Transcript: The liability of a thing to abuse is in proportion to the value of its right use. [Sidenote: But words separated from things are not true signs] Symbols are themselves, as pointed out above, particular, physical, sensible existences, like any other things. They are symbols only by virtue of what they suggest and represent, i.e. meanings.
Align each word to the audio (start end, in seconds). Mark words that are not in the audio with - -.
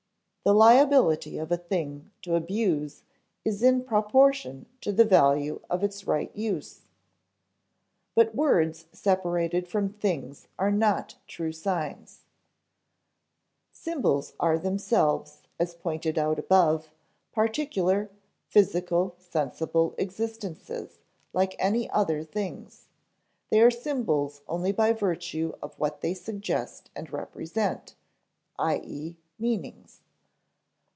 The 0.43 0.55
liability 0.55 1.37
of 1.37 1.51
a 1.51 1.55
thing 1.57 2.09
to 2.23 2.33
abuse 2.33 3.03
is 3.45 3.61
in 3.61 3.83
proportion 3.83 4.65
to 4.81 4.91
the 4.91 5.05
value 5.05 5.59
of 5.69 5.83
its 5.83 6.07
right 6.07 6.35
use. 6.35 6.71
[Sidenote: 6.71 6.85
But 8.15 8.35
words 8.35 8.85
separated 8.91 9.67
from 9.67 9.93
things 9.93 10.47
are 10.57 10.71
not 10.71 11.17
true 11.27 11.51
signs] 11.51 12.23
Symbols 13.71 14.33
are 14.39 14.57
themselves, 14.57 15.43
as 15.59 15.75
pointed 15.75 16.17
out 16.17 16.39
above, 16.39 16.89
particular, 17.31 18.09
physical, 18.47 19.13
sensible 19.19 19.93
existences, 19.99 21.01
like 21.33 21.55
any 21.59 21.87
other 21.91 22.23
things. 22.23 22.87
They 23.51 23.61
are 23.61 23.69
symbols 23.69 24.41
only 24.47 24.71
by 24.71 24.91
virtue 24.93 25.53
of 25.61 25.77
what 25.77 26.01
they 26.01 26.15
suggest 26.15 26.89
and 26.95 27.13
represent, 27.13 27.93
i.e. 28.57 29.17
meanings. 29.37 29.99